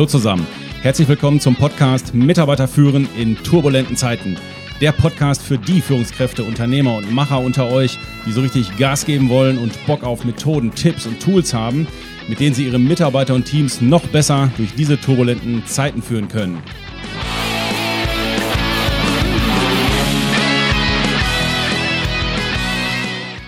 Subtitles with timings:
[0.00, 0.46] Hallo zusammen.
[0.80, 4.38] Herzlich willkommen zum Podcast Mitarbeiter führen in turbulenten Zeiten.
[4.80, 9.28] Der Podcast für die Führungskräfte, Unternehmer und Macher unter euch, die so richtig Gas geben
[9.28, 11.86] wollen und Bock auf Methoden, Tipps und Tools haben,
[12.28, 16.62] mit denen sie ihre Mitarbeiter und Teams noch besser durch diese turbulenten Zeiten führen können.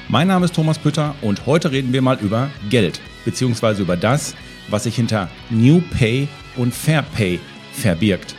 [0.07, 4.35] Mein Name ist Thomas Pütter und heute reden wir mal über Geld, beziehungsweise über das,
[4.69, 7.41] was sich hinter New Pay und Fair Pay
[7.73, 8.35] verbirgt.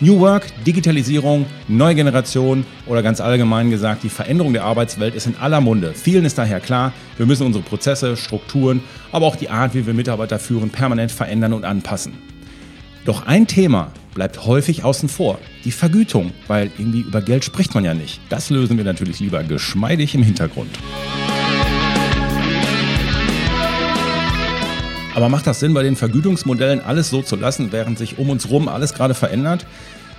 [0.00, 5.36] New Work, Digitalisierung, neue Generation oder ganz allgemein gesagt, die Veränderung der Arbeitswelt ist in
[5.36, 5.92] aller Munde.
[5.92, 9.94] Vielen ist daher klar, wir müssen unsere Prozesse, Strukturen, aber auch die Art, wie wir
[9.94, 12.12] Mitarbeiter führen, permanent verändern und anpassen.
[13.06, 17.84] Doch ein Thema bleibt häufig außen vor, die Vergütung, weil irgendwie über Geld spricht man
[17.84, 18.20] ja nicht.
[18.28, 20.70] Das lösen wir natürlich lieber geschmeidig im Hintergrund.
[25.18, 28.44] Aber macht das Sinn, bei den Vergütungsmodellen alles so zu lassen, während sich um uns
[28.44, 29.66] herum alles gerade verändert?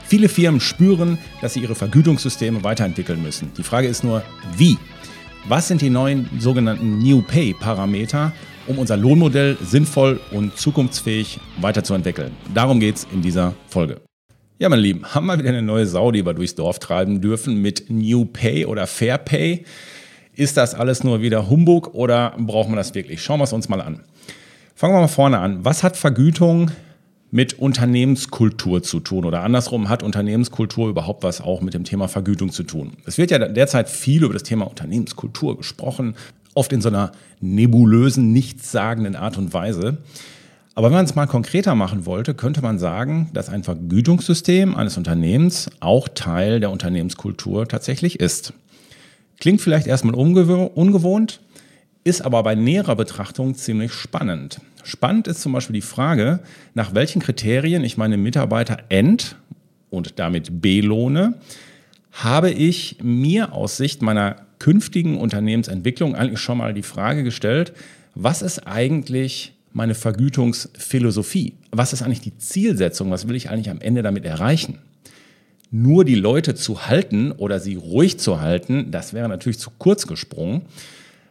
[0.05, 3.49] Viele Firmen spüren, dass sie ihre Vergütungssysteme weiterentwickeln müssen.
[3.57, 4.23] Die Frage ist nur,
[4.57, 4.77] wie?
[5.47, 8.33] Was sind die neuen sogenannten New Pay Parameter,
[8.67, 12.33] um unser Lohnmodell sinnvoll und zukunftsfähig weiterzuentwickeln?
[12.53, 14.01] Darum geht es in dieser Folge.
[14.57, 17.61] Ja, meine Lieben, haben wir wieder eine neue Sau, die wir durchs Dorf treiben dürfen
[17.61, 19.63] mit New Pay oder Fair Pay?
[20.35, 23.23] Ist das alles nur wieder Humbug oder brauchen wir das wirklich?
[23.23, 24.03] Schauen wir es uns mal an.
[24.79, 25.65] Fangen wir mal vorne an.
[25.65, 26.71] Was hat Vergütung
[27.31, 29.25] mit Unternehmenskultur zu tun?
[29.25, 32.93] Oder andersrum, hat Unternehmenskultur überhaupt was auch mit dem Thema Vergütung zu tun?
[33.05, 36.15] Es wird ja derzeit viel über das Thema Unternehmenskultur gesprochen,
[36.53, 39.97] oft in so einer nebulösen, nichtssagenden Art und Weise.
[40.75, 44.95] Aber wenn man es mal konkreter machen wollte, könnte man sagen, dass ein Vergütungssystem eines
[44.95, 48.53] Unternehmens auch Teil der Unternehmenskultur tatsächlich ist.
[49.41, 51.41] Klingt vielleicht erstmal ungewohnt,
[52.05, 54.61] ist aber bei näherer Betrachtung ziemlich spannend.
[54.83, 56.39] Spannend ist zum Beispiel die Frage,
[56.73, 59.35] nach welchen Kriterien ich meine Mitarbeiter ent-
[59.89, 61.35] und damit belohne,
[62.11, 67.73] habe ich mir aus Sicht meiner künftigen Unternehmensentwicklung eigentlich schon mal die Frage gestellt,
[68.15, 71.53] was ist eigentlich meine Vergütungsphilosophie?
[71.71, 73.11] Was ist eigentlich die Zielsetzung?
[73.11, 74.79] Was will ich eigentlich am Ende damit erreichen?
[75.71, 80.07] Nur die Leute zu halten oder sie ruhig zu halten, das wäre natürlich zu kurz
[80.07, 80.63] gesprungen.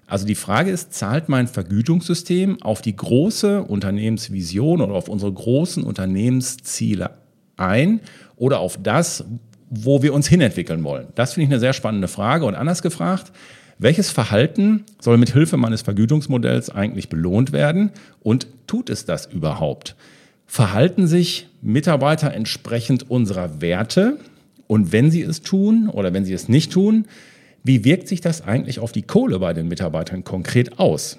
[0.09, 5.85] Also die Frage ist, zahlt mein Vergütungssystem auf die große Unternehmensvision oder auf unsere großen
[5.85, 7.11] Unternehmensziele
[7.59, 8.01] ein
[8.35, 9.25] oder auf das,
[9.69, 11.09] wo wir uns hinentwickeln wollen?
[11.15, 12.47] Das finde ich eine sehr spannende Frage.
[12.47, 13.33] Und anders gefragt,
[13.77, 17.91] welches Verhalten soll mit Hilfe meines Vergütungsmodells eigentlich belohnt werden
[18.21, 19.95] und tut es das überhaupt?
[20.47, 24.17] Verhalten sich Mitarbeiter entsprechend unserer Werte?
[24.67, 27.05] Und wenn sie es tun oder wenn sie es nicht tun,
[27.65, 31.19] wie wirkt sich das eigentlich auf die Kohle bei den Mitarbeitern konkret aus?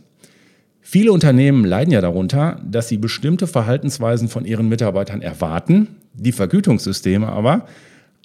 [0.81, 7.27] Viele Unternehmen leiden ja darunter, dass sie bestimmte Verhaltensweisen von ihren Mitarbeitern erwarten, die Vergütungssysteme
[7.27, 7.67] aber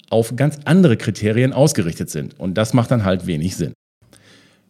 [0.09, 2.39] auf ganz andere Kriterien ausgerichtet sind.
[2.39, 3.73] Und das macht dann halt wenig Sinn.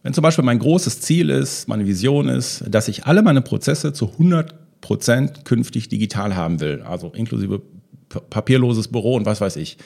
[0.04, 3.94] Wenn zum Beispiel mein großes Ziel ist, meine Vision ist, dass ich alle meine Prozesse
[3.94, 7.62] zu 100 Prozent künftig digital haben will, also inklusive
[8.30, 9.78] papierloses Büro und was weiß ich,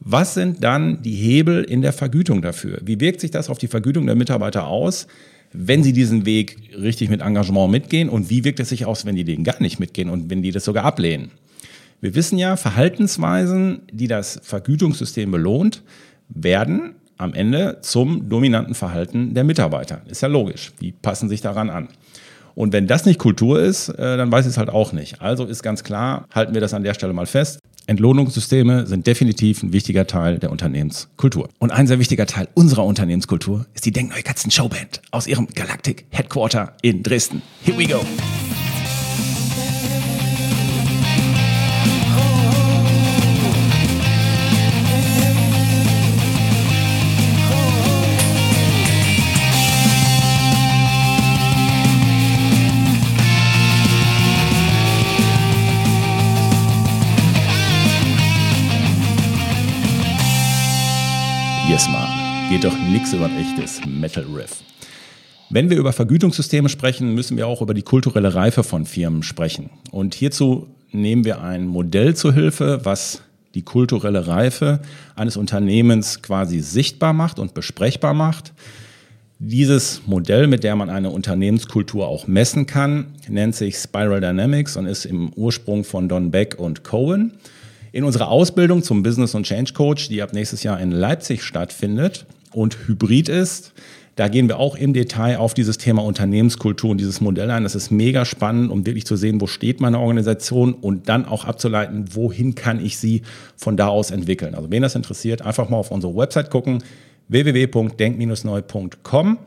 [0.00, 2.80] was sind dann die Hebel in der Vergütung dafür?
[2.82, 5.06] Wie wirkt sich das auf die Vergütung der Mitarbeiter aus,
[5.52, 8.08] wenn sie diesen Weg richtig mit Engagement mitgehen?
[8.08, 10.52] Und wie wirkt es sich aus, wenn die den gar nicht mitgehen und wenn die
[10.52, 11.30] das sogar ablehnen?
[12.00, 15.82] Wir wissen ja, Verhaltensweisen, die das Vergütungssystem belohnt,
[16.30, 20.00] werden am Ende zum dominanten Verhalten der Mitarbeiter.
[20.08, 20.72] Ist ja logisch.
[20.80, 21.88] Die passen sich daran an.
[22.54, 25.20] Und wenn das nicht Kultur ist, äh, dann weiß ich es halt auch nicht.
[25.20, 27.60] Also ist ganz klar, halten wir das an der Stelle mal fest.
[27.86, 31.48] Entlohnungssysteme sind definitiv ein wichtiger Teil der Unternehmenskultur.
[31.58, 36.06] Und ein sehr wichtiger Teil unserer Unternehmenskultur ist die Denkneue Katzen Showband aus ihrem Galactic
[36.10, 37.42] Headquarter in Dresden.
[37.64, 38.00] Here we go!
[61.88, 62.48] Man.
[62.50, 64.56] Geht doch nichts über ein echtes Metal Riff.
[65.48, 69.70] Wenn wir über Vergütungssysteme sprechen, müssen wir auch über die kulturelle Reife von Firmen sprechen.
[69.90, 73.22] Und hierzu nehmen wir ein Modell zur Hilfe, was
[73.54, 74.80] die kulturelle Reife
[75.16, 78.52] eines Unternehmens quasi sichtbar macht und besprechbar macht.
[79.38, 84.86] Dieses Modell, mit dem man eine Unternehmenskultur auch messen kann, nennt sich Spiral Dynamics und
[84.86, 87.32] ist im Ursprung von Don Beck und Cohen.
[87.92, 92.26] In unserer Ausbildung zum Business und Change Coach, die ab nächstes Jahr in Leipzig stattfindet
[92.52, 93.72] und hybrid ist,
[94.20, 97.62] Da gehen wir auch im Detail auf dieses Thema Unternehmenskultur und dieses Modell ein.
[97.62, 101.46] Das ist mega spannend, um wirklich zu sehen, wo steht meine Organisation und dann auch
[101.46, 103.22] abzuleiten, wohin kann ich sie
[103.56, 104.54] von da aus entwickeln.
[104.54, 106.84] Also wen das interessiert, einfach mal auf unsere Website gucken,
[107.28, 109.38] www.denk-neu.com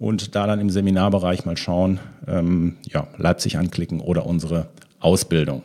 [0.00, 5.62] und da dann im Seminarbereich mal schauen, ähm, ja, Leipzig anklicken oder unsere Ausbildung.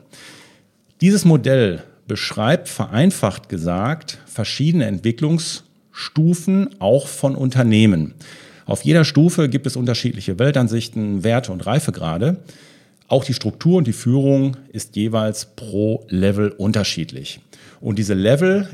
[1.02, 8.14] Dieses Modell beschreibt vereinfacht gesagt verschiedene Entwicklungsstufen auch von Unternehmen.
[8.66, 12.38] Auf jeder Stufe gibt es unterschiedliche Weltansichten, Werte und Reifegrade.
[13.08, 17.42] Auch die Struktur und die Führung ist jeweils pro Level unterschiedlich.
[17.82, 18.70] Und diese Level,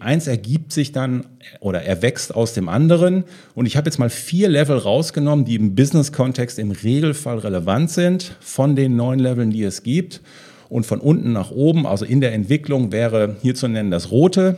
[0.00, 1.24] eins ergibt sich dann
[1.60, 3.24] oder erwächst aus dem anderen.
[3.54, 8.36] Und ich habe jetzt mal vier Level rausgenommen, die im Business-Kontext im Regelfall relevant sind
[8.40, 10.20] von den neun Leveln, die es gibt.
[10.70, 14.56] Und von unten nach oben, also in der Entwicklung, wäre hier zu nennen das rote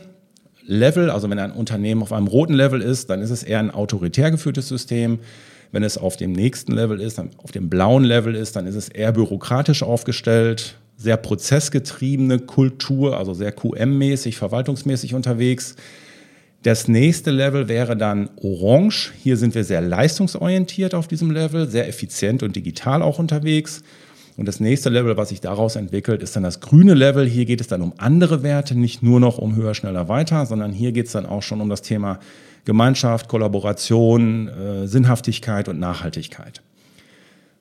[0.65, 1.11] Level.
[1.11, 4.31] Also wenn ein Unternehmen auf einem roten Level ist, dann ist es eher ein autoritär
[4.31, 5.19] geführtes System.
[5.73, 8.91] Wenn es auf dem nächsten Level ist, auf dem blauen Level ist, dann ist es
[8.91, 15.77] eher bürokratisch aufgestellt, sehr prozessgetriebene Kultur, also sehr QM-mäßig, verwaltungsmäßig unterwegs.
[16.63, 19.13] Das nächste Level wäre dann Orange.
[19.21, 23.83] Hier sind wir sehr leistungsorientiert auf diesem Level, sehr effizient und digital auch unterwegs.
[24.37, 27.27] Und das nächste Level, was sich daraus entwickelt, ist dann das grüne Level.
[27.27, 30.73] Hier geht es dann um andere Werte, nicht nur noch um höher, schneller, weiter, sondern
[30.73, 32.19] hier geht es dann auch schon um das Thema
[32.65, 36.63] Gemeinschaft, Kollaboration, äh, Sinnhaftigkeit und Nachhaltigkeit.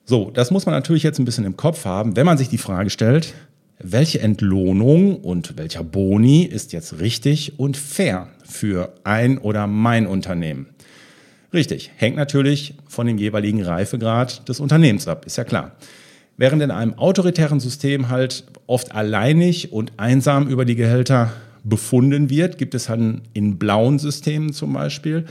[0.06, 2.58] So, das muss man natürlich jetzt ein bisschen im Kopf haben, wenn man sich die
[2.58, 3.34] Frage stellt,
[3.80, 10.68] welche Entlohnung und welcher Boni ist jetzt richtig und fair für ein oder mein Unternehmen?
[11.54, 15.72] Richtig, hängt natürlich von dem jeweiligen Reifegrad des Unternehmens ab, ist ja klar.
[16.38, 21.32] Während in einem autoritären System halt oft alleinig und einsam über die Gehälter
[21.64, 25.26] befunden wird, gibt es halt in blauen Systemen zum Beispiel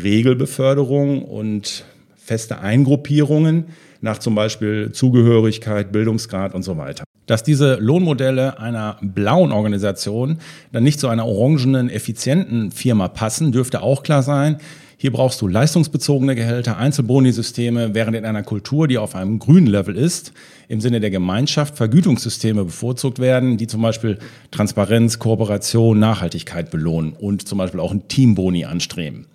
[0.00, 1.84] Regelbeförderung und
[2.16, 3.66] feste Eingruppierungen
[4.00, 7.04] nach zum Beispiel Zugehörigkeit, Bildungsgrad und so weiter.
[7.26, 10.38] Dass diese Lohnmodelle einer blauen Organisation
[10.72, 14.58] dann nicht zu einer orangenen, effizienten Firma passen, dürfte auch klar sein.
[15.06, 19.94] Hier brauchst du leistungsbezogene Gehälter, Einzelbonisysteme, während in einer Kultur, die auf einem grünen Level
[19.94, 20.32] ist,
[20.66, 24.18] im Sinne der Gemeinschaft Vergütungssysteme bevorzugt werden, die zum Beispiel
[24.50, 29.28] Transparenz, Kooperation, Nachhaltigkeit belohnen und zum Beispiel auch ein Teamboni anstreben.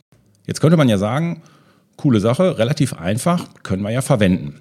[0.46, 1.42] Jetzt könnte man ja sagen,
[1.96, 4.56] coole Sache, relativ einfach, können wir ja verwenden.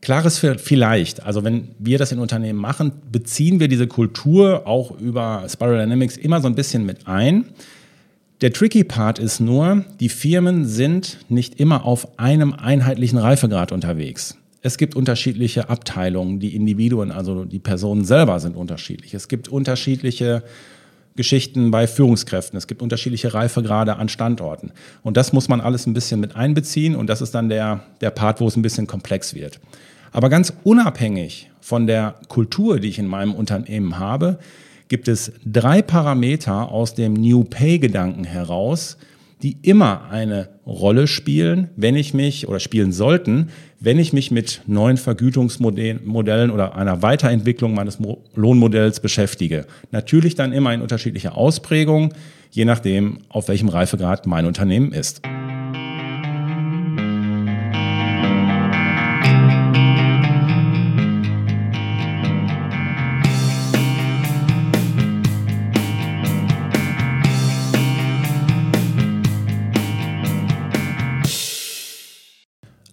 [0.00, 5.44] Klares vielleicht, also wenn wir das in Unternehmen machen, beziehen wir diese Kultur auch über
[5.46, 7.50] Spiral Dynamics immer so ein bisschen mit ein.
[8.42, 14.36] Der tricky Part ist nur, die Firmen sind nicht immer auf einem einheitlichen Reifegrad unterwegs.
[14.60, 19.14] Es gibt unterschiedliche Abteilungen, die Individuen, also die Personen selber sind unterschiedlich.
[19.14, 20.42] Es gibt unterschiedliche
[21.14, 22.58] Geschichten bei Führungskräften.
[22.58, 24.72] Es gibt unterschiedliche Reifegrade an Standorten.
[25.02, 28.10] Und das muss man alles ein bisschen mit einbeziehen und das ist dann der, der
[28.10, 29.60] Part, wo es ein bisschen komplex wird.
[30.12, 34.38] Aber ganz unabhängig von der Kultur, die ich in meinem Unternehmen habe,
[34.88, 38.96] gibt es drei Parameter aus dem New Pay-Gedanken heraus,
[39.42, 43.50] die immer eine Rolle spielen, wenn ich mich oder spielen sollten,
[43.80, 47.98] wenn ich mich mit neuen Vergütungsmodellen oder einer Weiterentwicklung meines
[48.34, 49.66] Lohnmodells beschäftige.
[49.90, 52.14] Natürlich dann immer in unterschiedlicher Ausprägung,
[52.50, 55.20] je nachdem, auf welchem Reifegrad mein Unternehmen ist.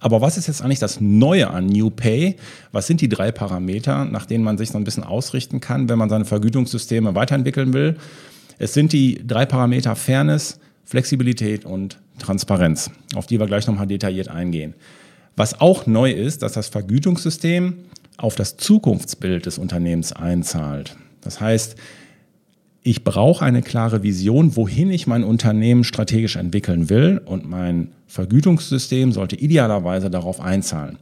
[0.03, 2.35] Aber was ist jetzt eigentlich das Neue an New Pay?
[2.73, 5.97] Was sind die drei Parameter, nach denen man sich so ein bisschen ausrichten kann, wenn
[5.97, 7.95] man seine Vergütungssysteme weiterentwickeln will?
[8.59, 14.27] Es sind die drei Parameter Fairness, Flexibilität und Transparenz, auf die wir gleich nochmal detailliert
[14.27, 14.73] eingehen.
[15.37, 17.85] Was auch neu ist, dass das Vergütungssystem
[18.17, 20.97] auf das Zukunftsbild des Unternehmens einzahlt.
[21.21, 21.77] Das heißt,
[22.83, 29.13] ich brauche eine klare Vision, wohin ich mein Unternehmen strategisch entwickeln will und mein Vergütungssystem
[29.13, 30.97] sollte idealerweise darauf einzahlen.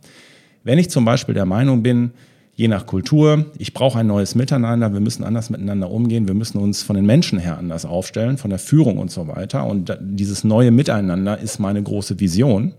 [0.63, 2.11] Wenn ich zum Beispiel der Meinung bin,
[2.55, 6.59] je nach Kultur, ich brauche ein neues Miteinander, wir müssen anders miteinander umgehen, wir müssen
[6.59, 10.43] uns von den Menschen her anders aufstellen, von der Führung und so weiter und dieses
[10.43, 12.73] neue Miteinander ist meine große Vision,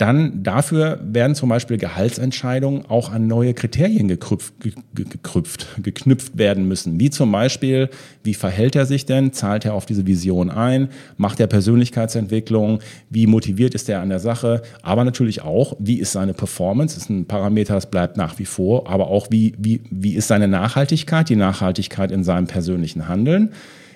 [0.00, 4.54] dann dafür werden zum Beispiel Gehaltsentscheidungen auch an neue Kriterien gekrüpft,
[4.94, 6.98] gekrüpft, geknüpft werden müssen.
[6.98, 7.90] Wie zum Beispiel,
[8.24, 9.34] wie verhält er sich denn?
[9.34, 10.88] Zahlt er auf diese Vision ein?
[11.18, 12.78] Macht er Persönlichkeitsentwicklung?
[13.10, 14.62] Wie motiviert ist er an der Sache?
[14.80, 16.94] Aber natürlich auch, wie ist seine Performance?
[16.94, 18.88] Das ist ein Parameter, das bleibt nach wie vor.
[18.88, 21.28] Aber auch, wie, wie, wie ist seine Nachhaltigkeit?
[21.28, 23.50] Die Nachhaltigkeit in seinem persönlichen Handeln.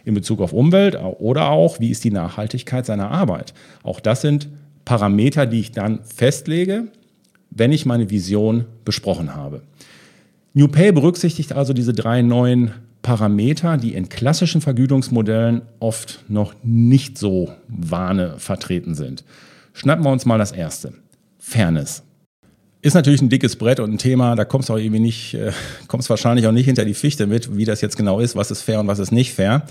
[0.05, 3.55] in Bezug auf Umwelt oder auch, wie ist die Nachhaltigkeit seiner Arbeit.
[3.83, 4.49] Auch das sind
[4.85, 6.89] Parameter, die ich dann festlege,
[7.51, 9.63] wenn ich meine Vision besprochen habe.
[10.53, 12.73] New Pay berücksichtigt also diese drei neuen
[13.03, 19.25] Parameter, die in klassischen Vergütungsmodellen oft noch nicht so vane vertreten sind.
[19.73, 20.95] Schnappen wir uns mal das erste.
[21.39, 22.03] Fairness.
[22.81, 25.53] Ist natürlich ein dickes Brett und ein Thema, da kommst du auch irgendwie nicht, äh,
[25.89, 28.63] kommst wahrscheinlich auch nicht hinter die Fichte mit, wie das jetzt genau ist, was ist
[28.63, 29.67] fair und was ist nicht fair.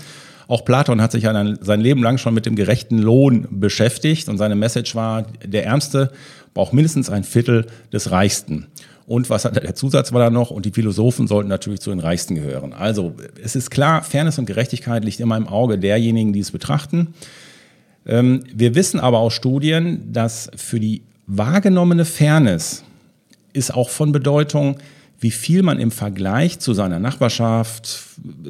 [0.48, 4.38] Auch Platon hat sich ja sein Leben lang schon mit dem gerechten Lohn beschäftigt und
[4.38, 6.10] seine Message war, der Ärmste
[6.52, 8.66] braucht mindestens ein Viertel des Reichsten.
[9.06, 10.50] Und was hat der Zusatz war da noch?
[10.50, 12.72] Und die Philosophen sollten natürlich zu den Reichsten gehören.
[12.72, 17.14] Also es ist klar, Fairness und Gerechtigkeit liegt immer im Auge derjenigen, die es betrachten.
[18.06, 22.84] Ähm, wir wissen aber aus Studien, dass für die wahrgenommene Fairness
[23.52, 24.78] ist auch von Bedeutung,
[25.20, 28.00] wie viel man im Vergleich zu seiner Nachbarschaft,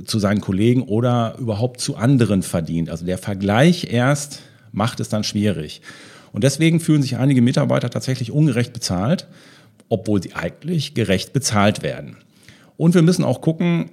[0.05, 2.91] zu seinen Kollegen oder überhaupt zu anderen verdient.
[2.91, 4.41] Also der Vergleich erst
[4.73, 5.83] macht es dann schwierig.
[6.33, 9.29] Und deswegen fühlen sich einige Mitarbeiter tatsächlich ungerecht bezahlt
[9.89, 12.17] obwohl sie eigentlich gerecht bezahlt werden.
[12.77, 13.91] Und wir müssen auch gucken,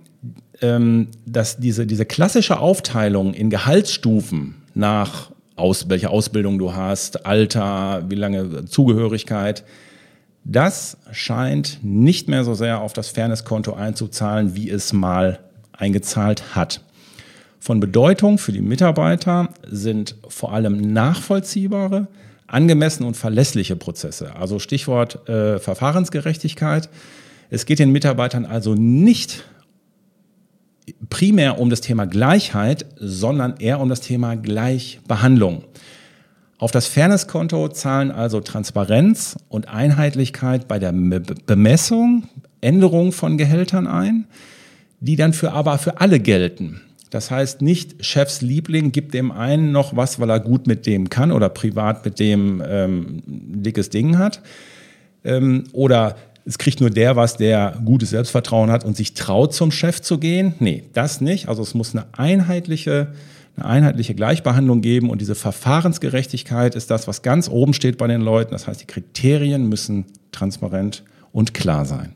[0.61, 8.05] ähm, dass diese, diese klassische Aufteilung in Gehaltsstufen nach aus, welche Ausbildung du hast, Alter,
[8.09, 9.63] wie lange Zugehörigkeit,
[10.43, 15.39] das scheint nicht mehr so sehr auf das Fairnesskonto einzuzahlen, wie es mal
[15.71, 16.81] eingezahlt hat.
[17.59, 22.07] Von Bedeutung für die Mitarbeiter sind vor allem nachvollziehbare,
[22.47, 24.35] angemessene und verlässliche Prozesse.
[24.35, 26.89] Also Stichwort äh, Verfahrensgerechtigkeit.
[27.49, 29.43] Es geht den Mitarbeitern also nicht
[31.09, 35.63] primär um das Thema Gleichheit, sondern eher um das Thema Gleichbehandlung.
[36.61, 42.25] Auf das Fairnesskonto zahlen also Transparenz und Einheitlichkeit bei der Bemessung,
[42.61, 44.27] Änderung von Gehältern ein,
[44.99, 46.79] die dann für aber für alle gelten.
[47.09, 51.09] Das heißt, nicht Chefs Liebling gibt dem einen noch was, weil er gut mit dem
[51.09, 54.43] kann oder privat mit dem ähm, dickes Ding hat.
[55.23, 56.15] Ähm, oder
[56.45, 60.19] es kriegt nur der was, der gutes Selbstvertrauen hat und sich traut, zum Chef zu
[60.19, 60.53] gehen.
[60.59, 61.49] Nee, das nicht.
[61.49, 63.07] Also es muss eine einheitliche,
[63.55, 68.21] eine einheitliche Gleichbehandlung geben und diese Verfahrensgerechtigkeit ist das, was ganz oben steht bei den
[68.21, 68.51] Leuten.
[68.51, 72.13] Das heißt, die Kriterien müssen transparent und klar sein.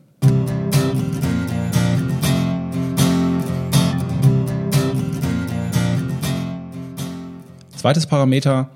[7.75, 8.72] Zweites Parameter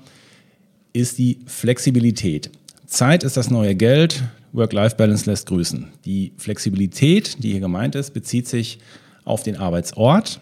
[0.92, 2.50] ist die Flexibilität.
[2.86, 5.88] Zeit ist das neue Geld, Work-Life-Balance lässt grüßen.
[6.04, 8.78] Die Flexibilität, die hier gemeint ist, bezieht sich
[9.24, 10.40] auf den Arbeitsort,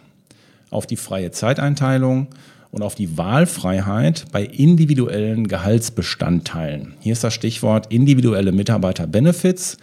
[0.71, 2.29] auf die freie Zeiteinteilung
[2.71, 6.95] und auf die Wahlfreiheit bei individuellen Gehaltsbestandteilen.
[7.01, 9.79] Hier ist das Stichwort individuelle Mitarbeiter-Benefits,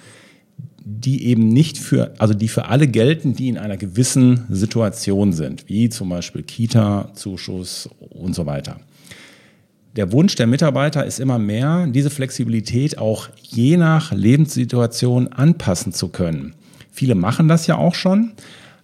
[0.88, 5.68] die eben nicht für, also die für alle gelten, die in einer gewissen Situation sind,
[5.68, 8.80] wie zum Beispiel Kita, Zuschuss und so weiter.
[9.96, 16.10] Der Wunsch der Mitarbeiter ist immer mehr, diese Flexibilität auch je nach Lebenssituation anpassen zu
[16.10, 16.54] können.
[16.92, 18.34] Viele machen das ja auch schon,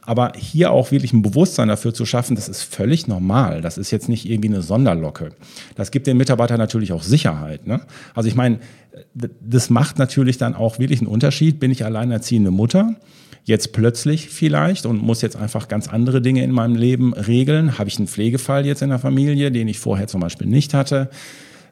[0.04, 3.62] aber hier auch wirklich ein Bewusstsein dafür zu schaffen, das ist völlig normal.
[3.62, 5.30] Das ist jetzt nicht irgendwie eine Sonderlocke.
[5.76, 7.68] Das gibt den Mitarbeitern natürlich auch Sicherheit.
[7.68, 7.82] Ne?
[8.16, 8.60] Also ich meine,
[9.14, 11.60] das macht natürlich dann auch wirklich einen Unterschied.
[11.60, 12.96] Bin ich alleinerziehende Mutter?
[13.44, 17.78] Jetzt plötzlich vielleicht und muss jetzt einfach ganz andere Dinge in meinem Leben regeln.
[17.78, 21.10] Habe ich einen Pflegefall jetzt in der Familie, den ich vorher zum Beispiel nicht hatte?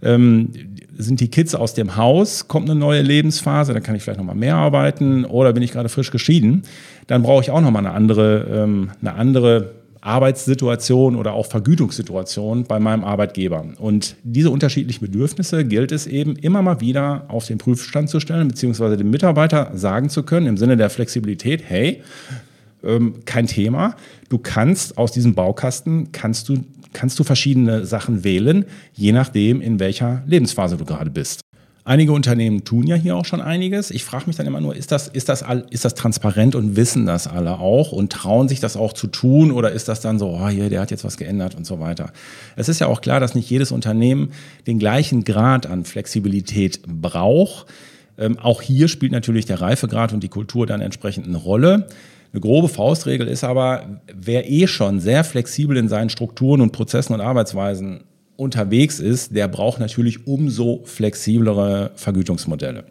[0.01, 0.49] Ähm,
[0.97, 4.35] sind die Kids aus dem Haus, kommt eine neue Lebensphase, dann kann ich vielleicht nochmal
[4.35, 6.63] mehr arbeiten oder bin ich gerade frisch geschieden,
[7.07, 12.79] dann brauche ich auch nochmal eine andere, ähm, eine andere Arbeitssituation oder auch Vergütungssituation bei
[12.79, 13.65] meinem Arbeitgeber.
[13.79, 18.47] Und diese unterschiedlichen Bedürfnisse gilt es eben immer mal wieder auf den Prüfstand zu stellen,
[18.47, 22.01] beziehungsweise dem Mitarbeiter sagen zu können, im Sinne der Flexibilität, hey,
[22.83, 23.95] ähm, kein Thema,
[24.29, 29.79] du kannst aus diesem Baukasten, kannst du, kannst du verschiedene Sachen wählen, je nachdem, in
[29.79, 31.41] welcher Lebensphase du gerade bist.
[31.89, 33.89] Einige Unternehmen tun ja hier auch schon einiges.
[33.89, 37.07] Ich frage mich dann immer nur, ist das, ist, das ist das transparent und wissen
[37.07, 40.29] das alle auch und trauen sich das auch zu tun oder ist das dann so,
[40.29, 42.11] oh, hier, der hat jetzt was geändert und so weiter.
[42.55, 44.33] Es ist ja auch klar, dass nicht jedes Unternehmen
[44.67, 47.65] den gleichen Grad an Flexibilität braucht.
[48.19, 51.87] Ähm, auch hier spielt natürlich der Reifegrad und die Kultur dann entsprechend eine Rolle.
[52.31, 57.13] Eine grobe Faustregel ist aber, wer eh schon sehr flexibel in seinen Strukturen und Prozessen
[57.13, 58.03] und Arbeitsweisen
[58.35, 62.85] unterwegs ist, der braucht natürlich umso flexiblere Vergütungsmodelle.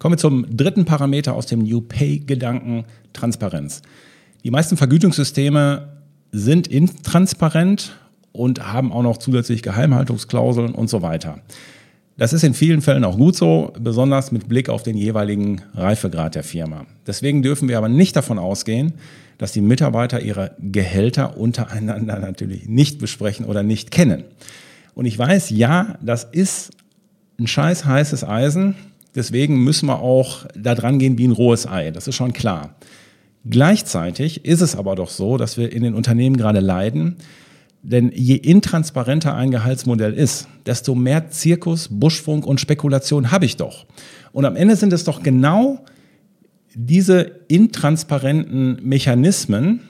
[0.00, 3.82] Kommen wir zum dritten Parameter aus dem New Pay-Gedanken, Transparenz.
[4.42, 6.00] Die meisten Vergütungssysteme
[6.32, 7.99] sind intransparent
[8.32, 11.40] und haben auch noch zusätzlich Geheimhaltungsklauseln und so weiter.
[12.16, 16.34] Das ist in vielen Fällen auch gut so, besonders mit Blick auf den jeweiligen Reifegrad
[16.34, 16.84] der Firma.
[17.06, 18.92] Deswegen dürfen wir aber nicht davon ausgehen,
[19.38, 24.24] dass die Mitarbeiter ihre Gehälter untereinander natürlich nicht besprechen oder nicht kennen.
[24.94, 26.72] Und ich weiß, ja, das ist
[27.38, 28.74] ein scheiß heißes Eisen.
[29.14, 31.90] Deswegen müssen wir auch da dran gehen wie ein rohes Ei.
[31.90, 32.74] Das ist schon klar.
[33.48, 37.16] Gleichzeitig ist es aber doch so, dass wir in den Unternehmen gerade leiden,
[37.82, 43.86] denn je intransparenter ein Gehaltsmodell ist, desto mehr Zirkus, Buschfunk und Spekulation habe ich doch.
[44.32, 45.84] Und am Ende sind es doch genau
[46.74, 49.80] diese intransparenten Mechanismen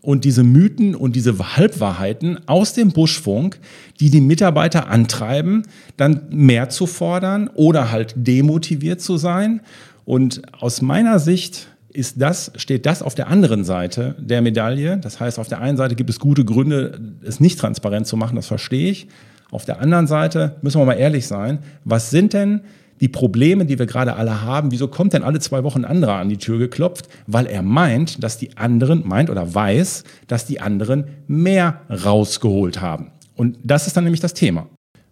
[0.00, 3.58] und diese Mythen und diese Halbwahrheiten aus dem Buschfunk,
[4.00, 5.62] die die Mitarbeiter antreiben,
[5.96, 9.60] dann mehr zu fordern oder halt demotiviert zu sein.
[10.04, 14.98] Und aus meiner Sicht ist das, steht das auf der anderen Seite der Medaille.
[14.98, 18.36] Das heißt, auf der einen Seite gibt es gute Gründe, es nicht transparent zu machen,
[18.36, 19.08] das verstehe ich.
[19.50, 22.62] Auf der anderen Seite müssen wir mal ehrlich sein, was sind denn
[23.00, 26.14] die Probleme, die wir gerade alle haben, wieso kommt denn alle zwei Wochen ein anderer
[26.14, 27.08] an die Tür geklopft?
[27.26, 33.12] Weil er meint, dass die anderen, meint oder weiß, dass die anderen mehr rausgeholt haben.
[33.36, 34.66] Und das ist dann nämlich das Thema.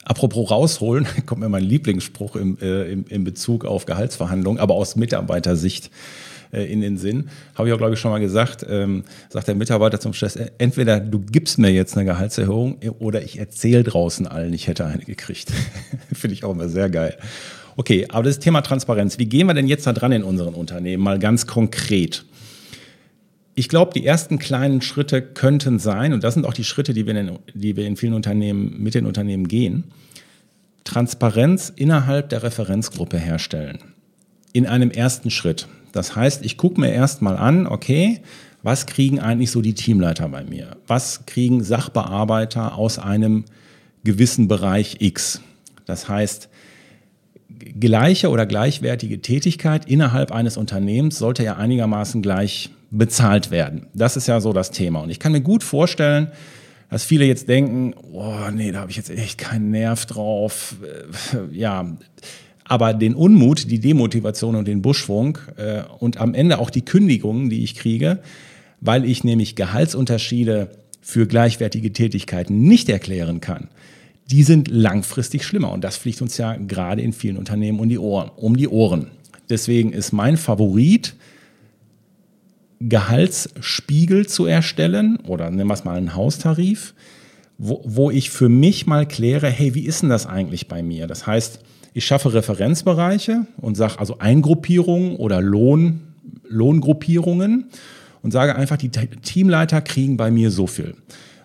[0.04, 4.96] Apropos rausholen, kommt mir mein Lieblingsspruch im, äh, im, im Bezug auf Gehaltsverhandlungen, aber aus
[4.96, 5.90] Mitarbeitersicht
[6.52, 7.28] äh, in den Sinn.
[7.54, 11.00] Habe ich auch, glaube ich, schon mal gesagt, ähm, sagt der Mitarbeiter zum Chef, entweder
[11.00, 15.50] du gibst mir jetzt eine Gehaltserhöhung oder ich erzähle draußen allen, ich hätte eine gekriegt.
[16.12, 17.16] Finde ich auch immer sehr geil.
[17.76, 19.18] Okay, aber das Thema Transparenz.
[19.18, 21.02] Wie gehen wir denn jetzt da dran in unseren Unternehmen?
[21.02, 22.24] Mal ganz konkret.
[23.54, 27.06] Ich glaube, die ersten kleinen Schritte könnten sein, und das sind auch die Schritte, die
[27.06, 29.84] wir in, die wir in vielen Unternehmen mit den Unternehmen gehen,
[30.84, 33.78] Transparenz innerhalb der Referenzgruppe herstellen.
[34.52, 35.66] In einem ersten Schritt.
[35.92, 38.20] Das heißt, ich gucke mir erstmal an, okay,
[38.62, 40.76] was kriegen eigentlich so die Teamleiter bei mir?
[40.86, 43.44] Was kriegen Sachbearbeiter aus einem
[44.04, 45.40] gewissen Bereich X?
[45.84, 46.48] Das heißt,
[47.78, 53.86] gleiche oder gleichwertige Tätigkeit innerhalb eines Unternehmens sollte ja einigermaßen gleich bezahlt werden.
[53.94, 55.00] Das ist ja so das Thema.
[55.00, 56.28] Und ich kann mir gut vorstellen,
[56.90, 60.76] dass viele jetzt denken, oh nee, da habe ich jetzt echt keinen Nerv drauf.
[60.82, 61.96] Äh, ja,
[62.64, 67.50] aber den Unmut, die Demotivation und den Buschfunk äh, und am Ende auch die Kündigungen,
[67.50, 68.20] die ich kriege,
[68.80, 70.70] weil ich nämlich Gehaltsunterschiede
[71.00, 73.68] für gleichwertige Tätigkeiten nicht erklären kann,
[74.30, 75.72] die sind langfristig schlimmer.
[75.72, 78.30] Und das fliegt uns ja gerade in vielen Unternehmen um die Ohren.
[78.36, 79.08] Um die Ohren.
[79.50, 81.14] Deswegen ist mein Favorit,
[82.80, 86.94] Gehaltsspiegel zu erstellen oder nehmen wir es mal einen Haustarif,
[87.58, 91.06] wo, wo ich für mich mal kläre, hey, wie ist denn das eigentlich bei mir?
[91.06, 91.60] Das heißt,
[91.94, 96.00] ich schaffe Referenzbereiche und sage also Eingruppierungen oder Lohn,
[96.48, 97.66] Lohngruppierungen
[98.22, 100.94] und sage einfach, die Teamleiter kriegen bei mir so viel.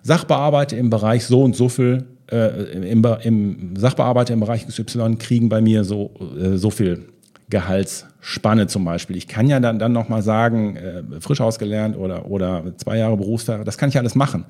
[0.04, 5.50] Sachbearbeiter im Bereich so und so viel, äh, im, im, Sachbearbeiter im Bereich XY kriegen
[5.50, 7.10] bei mir so, äh, so viel
[7.50, 9.18] Gehaltsspanne zum Beispiel.
[9.18, 13.64] Ich kann ja dann, dann nochmal sagen, äh, frisch ausgelernt oder, oder zwei Jahre Berufsfahrer,
[13.64, 14.46] das kann ich alles machen.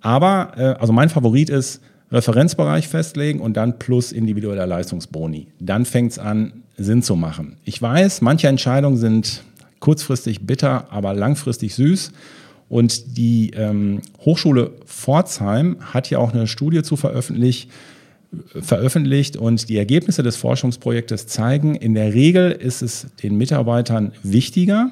[0.00, 1.80] Aber, äh, also mein Favorit ist,
[2.12, 5.48] Referenzbereich festlegen und dann plus individueller Leistungsboni.
[5.58, 7.56] Dann fängt es an, Sinn zu machen.
[7.64, 9.42] Ich weiß, manche Entscheidungen sind
[9.80, 12.12] kurzfristig bitter, aber langfristig süß.
[12.68, 17.70] Und die ähm, Hochschule Pforzheim hat ja auch eine Studie zu veröffentlicht,
[18.58, 24.90] veröffentlicht und die Ergebnisse des Forschungsprojektes zeigen, in der Regel ist es den Mitarbeitern wichtiger,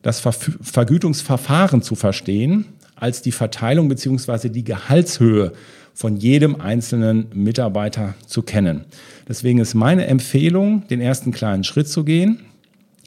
[0.00, 2.64] das Ver Vergütungsverfahren zu verstehen,
[2.96, 4.48] als die Verteilung bzw.
[4.48, 5.52] die Gehaltshöhe
[5.94, 8.84] von jedem einzelnen Mitarbeiter zu kennen.
[9.28, 12.40] Deswegen ist meine Empfehlung, den ersten kleinen Schritt zu gehen.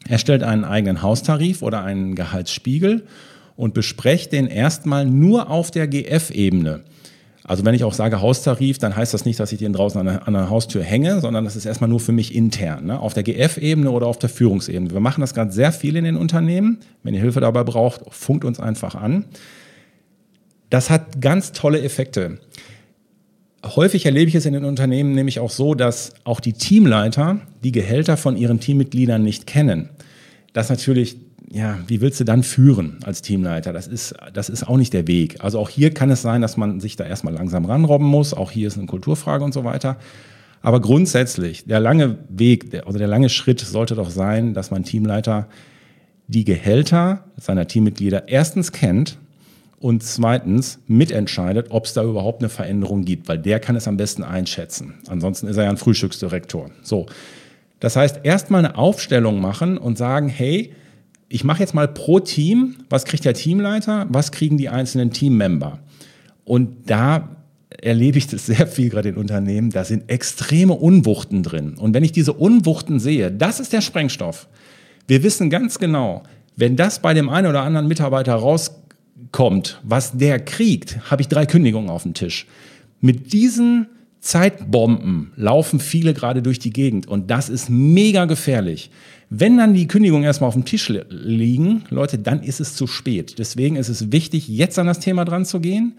[0.07, 3.03] Erstellt einen eigenen Haustarif oder einen Gehaltsspiegel
[3.55, 6.81] und besprecht den erstmal nur auf der GF-Ebene.
[7.45, 10.05] Also wenn ich auch sage Haustarif, dann heißt das nicht, dass ich den draußen an
[10.05, 12.99] der, an der Haustür hänge, sondern das ist erstmal nur für mich intern, ne?
[12.99, 14.91] auf der GF-Ebene oder auf der Führungsebene.
[14.91, 16.79] Wir machen das gerade sehr viel in den Unternehmen.
[17.03, 19.25] Wenn ihr Hilfe dabei braucht, funkt uns einfach an.
[20.69, 22.39] Das hat ganz tolle Effekte.
[23.65, 27.71] Häufig erlebe ich es in den Unternehmen nämlich auch so, dass auch die Teamleiter die
[27.71, 29.89] Gehälter von ihren Teammitgliedern nicht kennen.
[30.51, 31.15] Das natürlich,
[31.49, 33.71] ja, wie willst du dann führen als Teamleiter?
[33.71, 35.37] Das ist, das ist auch nicht der Weg.
[35.39, 38.33] Also auch hier kann es sein, dass man sich da erstmal langsam ranrobben muss.
[38.33, 39.97] Auch hier ist eine Kulturfrage und so weiter.
[40.61, 44.83] Aber grundsätzlich, der lange Weg der, oder der lange Schritt sollte doch sein, dass man
[44.83, 45.47] Teamleiter
[46.27, 49.17] die Gehälter seiner Teammitglieder erstens kennt
[49.83, 53.97] und zweitens mitentscheidet, ob es da überhaupt eine Veränderung gibt, weil der kann es am
[53.97, 54.93] besten einschätzen.
[55.09, 56.69] Ansonsten ist er ja ein Frühstücksdirektor.
[56.81, 57.07] So.
[57.81, 60.71] Das heißt, erstmal eine Aufstellung machen und sagen, hey,
[61.27, 65.79] ich mache jetzt mal pro Team, was kriegt der Teamleiter, was kriegen die einzelnen Teammember?
[66.45, 67.35] Und da
[67.81, 71.73] erlebe ich das sehr viel gerade in Unternehmen, da sind extreme Unwuchten drin.
[71.77, 74.47] Und wenn ich diese Unwuchten sehe, das ist der Sprengstoff.
[75.09, 76.23] Wir wissen ganz genau,
[76.55, 78.82] wenn das bei dem einen oder anderen Mitarbeiter rauskommt,
[79.83, 82.45] was der kriegt, habe ich drei Kündigungen auf dem Tisch.
[83.01, 83.87] Mit diesen
[84.21, 88.89] Zeitbomben laufen viele gerade durch die Gegend und das ist mega gefährlich.
[89.29, 93.39] Wenn dann die Kündigungen erstmal auf dem Tisch liegen, Leute, dann ist es zu spät.
[93.39, 95.93] Deswegen ist es wichtig, jetzt an das Thema dran zu gehen,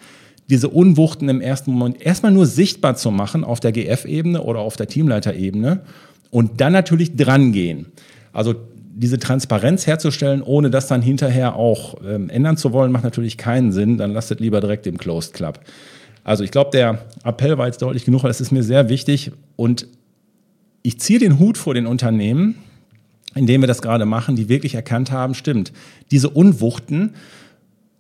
[0.49, 4.77] diese Unwuchten im ersten Moment erstmal nur sichtbar zu machen auf der GF-Ebene oder auf
[4.77, 5.81] der Teamleiterebene
[6.31, 7.87] und dann natürlich dran gehen.
[8.33, 8.55] Also
[8.97, 13.73] diese Transparenz herzustellen, ohne das dann hinterher auch ähm, ändern zu wollen, macht natürlich keinen
[13.73, 13.99] Sinn.
[13.99, 15.61] Dann lasst es lieber direkt im Closed Club.
[16.23, 19.33] Also ich glaube, der Appell war jetzt deutlich genug, das ist mir sehr wichtig.
[19.57, 19.89] Und
[20.83, 22.57] ich ziehe den Hut vor den Unternehmen,
[23.35, 25.73] indem wir das gerade machen, die wirklich erkannt haben, stimmt,
[26.11, 27.15] diese Unwuchten,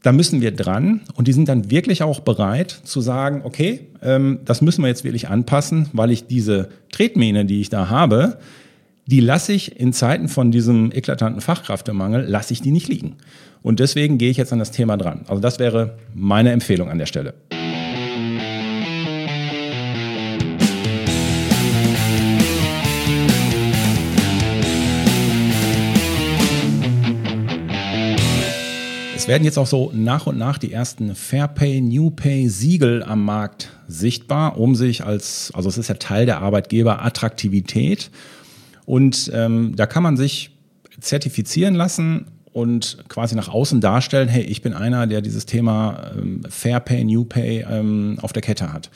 [0.02, 4.40] da müssen wir dran und die sind dann wirklich auch bereit zu sagen, okay, ähm,
[4.44, 8.38] das müssen wir jetzt wirklich anpassen, weil ich diese Tretmähne, die ich da habe,
[9.06, 13.16] die lasse ich in Zeiten von diesem eklatanten Fachkräftemangel, lasse ich die nicht liegen.
[13.62, 15.24] Und deswegen gehe ich jetzt an das Thema dran.
[15.28, 17.34] Also das wäre meine Empfehlung an der Stelle.
[29.14, 33.02] Es werden jetzt auch so nach und nach die ersten Fair Pay, New Pay Siegel
[33.02, 38.10] am Markt sichtbar, um sich als, also es ist ja Teil der Arbeitgeberattraktivität
[38.86, 40.50] und ähm, da kann man sich
[41.00, 46.42] zertifizieren lassen und quasi nach außen darstellen, hey, ich bin einer, der dieses Thema ähm,
[46.48, 48.90] Fair Pay, New Pay ähm, auf der Kette hat.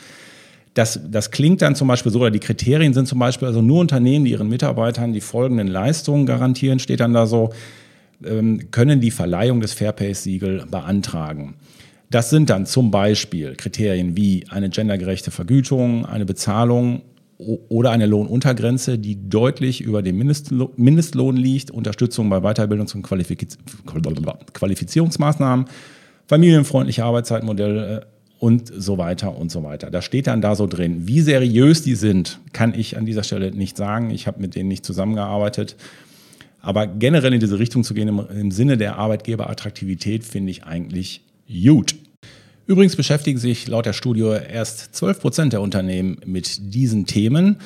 [0.75, 3.81] Das, das klingt dann zum Beispiel so, oder die Kriterien sind zum Beispiel, also nur
[3.81, 7.51] Unternehmen, die ihren Mitarbeitern die folgenden Leistungen garantieren, steht dann da so,
[8.25, 11.55] ähm, können die Verleihung des Fairpace-Siegel beantragen.
[12.11, 17.03] Das sind dann zum Beispiel Kriterien wie eine gendergerechte Vergütung, eine Bezahlung
[17.39, 23.03] oder eine Lohnuntergrenze, die deutlich über dem Mindestlohn liegt, Unterstützung bei Weiterbildungs- und
[24.53, 25.67] Qualifizierungsmaßnahmen,
[26.27, 28.07] familienfreundliche Arbeitszeitmodelle äh,
[28.41, 29.91] und so weiter und so weiter.
[29.91, 31.07] Da steht dann da so drin.
[31.07, 34.11] Wie seriös die sind, kann ich an dieser Stelle nicht sagen.
[34.11, 35.77] Ich habe mit denen nicht zusammengearbeitet.
[36.61, 41.23] Aber generell in diese Richtung zu gehen im, im Sinne der Arbeitgeberattraktivität finde ich eigentlich
[41.49, 41.95] gut.
[42.69, 47.57] Übrigens beschäftigen sich laut der Studie erst 12 Prozent der Unternehmen mit diesen Themen,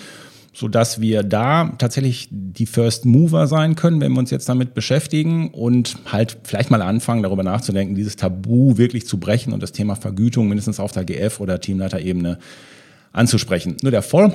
[0.55, 5.51] sodass wir da tatsächlich die First Mover sein können, wenn wir uns jetzt damit beschäftigen
[5.51, 9.97] und halt vielleicht mal anfangen, darüber nachzudenken, dieses Tabu wirklich zu brechen und das Thema
[9.97, 12.39] Vergütung mindestens auf der GF- oder Teamleiterebene
[13.13, 13.77] anzusprechen.
[13.83, 14.33] Nur der Form,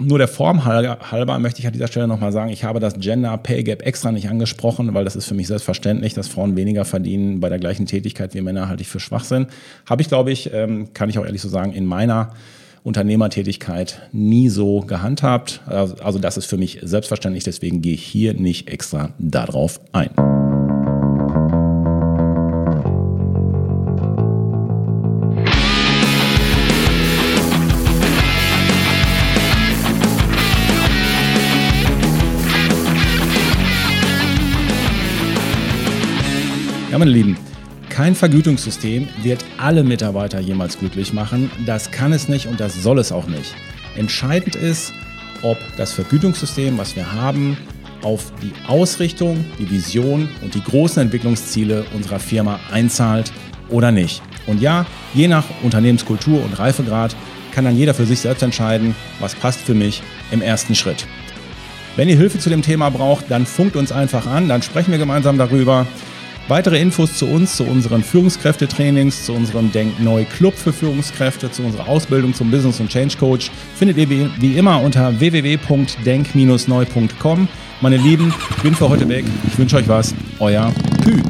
[0.00, 3.36] nur der Form halber möchte ich an dieser Stelle nochmal sagen, ich habe das Gender
[3.36, 7.40] Pay Gap extra nicht angesprochen, weil das ist für mich selbstverständlich, dass Frauen weniger verdienen
[7.40, 9.46] bei der gleichen Tätigkeit wie Männer, halte ich für Schwachsinn.
[9.86, 12.32] Habe ich, glaube ich, ähm, kann ich auch ehrlich so sagen, in meiner
[12.82, 15.60] Unternehmertätigkeit nie so gehandhabt.
[15.66, 20.10] Also das ist für mich selbstverständlich, deswegen gehe ich hier nicht extra darauf ein.
[37.00, 37.38] Meine Lieben,
[37.88, 41.50] kein Vergütungssystem wird alle Mitarbeiter jemals glücklich machen.
[41.64, 43.54] Das kann es nicht und das soll es auch nicht.
[43.96, 44.92] Entscheidend ist,
[45.40, 47.56] ob das Vergütungssystem, was wir haben,
[48.02, 53.32] auf die Ausrichtung, die Vision und die großen Entwicklungsziele unserer Firma einzahlt
[53.70, 54.20] oder nicht.
[54.46, 54.84] Und ja,
[55.14, 57.16] je nach Unternehmenskultur und Reifegrad
[57.50, 61.06] kann dann jeder für sich selbst entscheiden, was passt für mich im ersten Schritt.
[61.96, 64.98] Wenn ihr Hilfe zu dem Thema braucht, dann funkt uns einfach an, dann sprechen wir
[64.98, 65.86] gemeinsam darüber.
[66.50, 71.62] Weitere Infos zu uns, zu unseren Führungskräftetrainings, zu unserem Denk Neu Club für Führungskräfte, zu
[71.62, 77.48] unserer Ausbildung zum Business und Change Coach findet ihr wie immer unter www.denk-neu.com.
[77.80, 79.24] Meine Lieben, ich bin für heute weg.
[79.46, 80.12] Ich wünsche euch was.
[80.40, 80.72] Euer
[81.04, 81.22] Pü.